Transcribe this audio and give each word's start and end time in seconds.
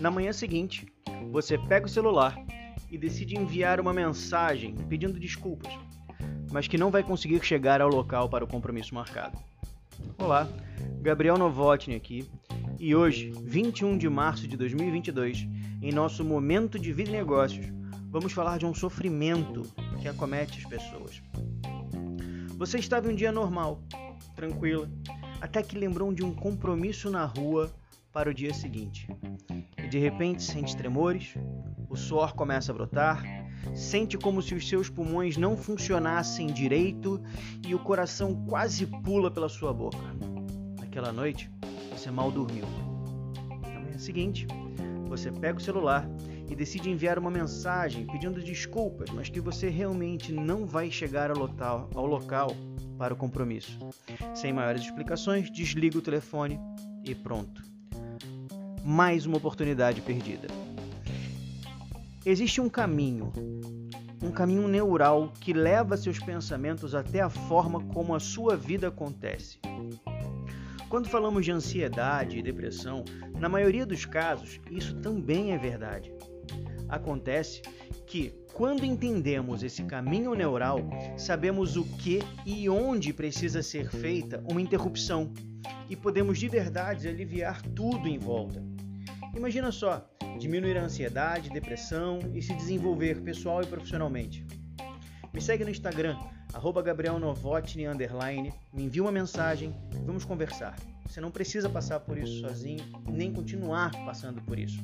Na 0.00 0.10
manhã 0.10 0.32
seguinte, 0.32 0.86
você 1.30 1.58
pega 1.58 1.84
o 1.84 1.88
celular 1.88 2.34
e 2.90 2.96
decide 2.96 3.36
enviar 3.36 3.78
uma 3.78 3.92
mensagem 3.92 4.74
pedindo 4.88 5.20
desculpas, 5.20 5.70
mas 6.50 6.66
que 6.66 6.78
não 6.78 6.90
vai 6.90 7.02
conseguir 7.02 7.44
chegar 7.44 7.82
ao 7.82 7.88
local 7.90 8.26
para 8.26 8.42
o 8.42 8.48
compromisso 8.48 8.94
marcado. 8.94 9.38
Olá, 10.16 10.48
Gabriel 11.02 11.36
Novotny 11.36 11.96
aqui, 11.96 12.26
e 12.78 12.94
hoje, 12.96 13.30
21 13.42 13.98
de 13.98 14.08
março 14.08 14.48
de 14.48 14.56
2022, 14.56 15.46
em 15.82 15.92
nosso 15.92 16.24
momento 16.24 16.78
de 16.78 16.94
vida 16.94 17.10
e 17.10 17.12
negócios, 17.12 17.66
vamos 18.08 18.32
falar 18.32 18.56
de 18.56 18.64
um 18.64 18.72
sofrimento 18.72 19.64
que 20.00 20.08
acomete 20.08 20.60
as 20.60 20.64
pessoas. 20.64 21.22
Você 22.56 22.78
estava 22.78 23.06
em 23.06 23.12
um 23.12 23.14
dia 23.14 23.30
normal, 23.30 23.82
tranquila, 24.34 24.90
até 25.42 25.62
que 25.62 25.76
lembrou 25.76 26.10
de 26.10 26.24
um 26.24 26.32
compromisso 26.32 27.10
na 27.10 27.26
rua 27.26 27.70
para 28.12 28.30
o 28.30 28.34
dia 28.34 28.52
seguinte. 28.52 29.08
E 29.78 29.88
de 29.88 29.98
repente 29.98 30.42
sente 30.42 30.76
tremores, 30.76 31.34
o 31.88 31.96
suor 31.96 32.34
começa 32.34 32.72
a 32.72 32.74
brotar, 32.74 33.22
sente 33.74 34.16
como 34.16 34.42
se 34.42 34.54
os 34.54 34.68
seus 34.68 34.88
pulmões 34.88 35.36
não 35.36 35.56
funcionassem 35.56 36.46
direito 36.48 37.20
e 37.66 37.74
o 37.74 37.78
coração 37.78 38.46
quase 38.46 38.86
pula 38.86 39.30
pela 39.30 39.48
sua 39.48 39.72
boca. 39.72 39.98
Naquela 40.78 41.12
noite, 41.12 41.50
você 41.90 42.10
mal 42.10 42.30
dormiu. 42.30 42.64
Na 43.62 43.80
manhã 43.80 43.98
seguinte, 43.98 44.46
você 45.06 45.30
pega 45.30 45.58
o 45.58 45.62
celular 45.62 46.08
e 46.48 46.54
decide 46.54 46.90
enviar 46.90 47.18
uma 47.18 47.30
mensagem 47.30 48.06
pedindo 48.06 48.42
desculpas, 48.42 49.10
mas 49.10 49.28
que 49.28 49.40
você 49.40 49.68
realmente 49.68 50.32
não 50.32 50.66
vai 50.66 50.90
chegar 50.90 51.30
ao 51.30 51.38
local, 51.38 51.88
ao 51.94 52.06
local 52.06 52.56
para 52.98 53.14
o 53.14 53.16
compromisso. 53.16 53.78
Sem 54.34 54.52
maiores 54.52 54.82
explicações, 54.82 55.50
desliga 55.50 55.98
o 55.98 56.02
telefone 56.02 56.58
e 57.04 57.14
pronto. 57.14 57.62
Mais 58.84 59.26
uma 59.26 59.36
oportunidade 59.36 60.00
perdida. 60.00 60.48
Existe 62.24 62.60
um 62.60 62.68
caminho, 62.68 63.32
um 64.22 64.30
caminho 64.30 64.68
neural 64.68 65.32
que 65.40 65.52
leva 65.52 65.96
seus 65.96 66.18
pensamentos 66.18 66.94
até 66.94 67.20
a 67.20 67.30
forma 67.30 67.82
como 67.84 68.14
a 68.14 68.20
sua 68.20 68.56
vida 68.56 68.88
acontece. 68.88 69.58
Quando 70.88 71.08
falamos 71.08 71.44
de 71.44 71.52
ansiedade 71.52 72.38
e 72.38 72.42
depressão, 72.42 73.04
na 73.38 73.48
maioria 73.48 73.86
dos 73.86 74.04
casos, 74.04 74.60
isso 74.70 74.96
também 74.96 75.52
é 75.52 75.58
verdade. 75.58 76.12
Acontece 76.88 77.62
que, 78.06 78.34
quando 78.52 78.84
entendemos 78.84 79.62
esse 79.62 79.84
caminho 79.84 80.34
neural, 80.34 80.80
sabemos 81.16 81.76
o 81.76 81.84
que 81.84 82.20
e 82.44 82.68
onde 82.68 83.12
precisa 83.12 83.62
ser 83.62 83.88
feita 83.88 84.42
uma 84.50 84.60
interrupção 84.60 85.32
e 85.88 85.96
podemos 85.96 86.38
de 86.38 86.48
verdade 86.48 87.08
aliviar 87.08 87.62
tudo 87.62 88.08
em 88.08 88.18
volta. 88.18 88.62
Imagina 89.34 89.70
só, 89.70 90.08
diminuir 90.38 90.76
a 90.76 90.84
ansiedade, 90.84 91.50
depressão 91.50 92.18
e 92.34 92.42
se 92.42 92.54
desenvolver 92.54 93.20
pessoal 93.20 93.62
e 93.62 93.66
profissionalmente. 93.66 94.44
Me 95.32 95.40
segue 95.40 95.64
no 95.64 95.70
Instagram, 95.70 96.16
arroba 96.52 96.82
me 98.72 98.82
envia 98.82 99.02
uma 99.02 99.12
mensagem, 99.12 99.74
vamos 100.04 100.24
conversar. 100.24 100.76
Você 101.06 101.20
não 101.20 101.30
precisa 101.30 101.68
passar 101.68 102.00
por 102.00 102.18
isso 102.18 102.40
sozinho, 102.40 102.84
nem 103.08 103.32
continuar 103.32 103.90
passando 104.04 104.40
por 104.42 104.58
isso. 104.58 104.80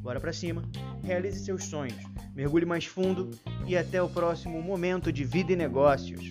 Bora 0.00 0.20
para 0.20 0.32
cima, 0.32 0.62
realize 1.02 1.42
seus 1.42 1.64
sonhos, 1.64 1.96
mergulhe 2.34 2.66
mais 2.66 2.84
fundo 2.84 3.30
e 3.66 3.76
até 3.76 4.02
o 4.02 4.08
próximo 4.08 4.60
momento 4.62 5.10
de 5.10 5.24
vida 5.24 5.52
e 5.52 5.56
negócios. 5.56 6.30